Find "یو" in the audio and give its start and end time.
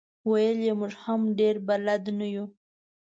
2.35-2.45